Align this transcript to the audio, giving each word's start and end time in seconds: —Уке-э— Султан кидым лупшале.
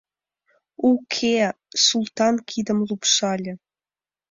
—Уке-э— 0.89 1.51
Султан 1.85 2.35
кидым 2.49 2.79
лупшале. 2.87 3.53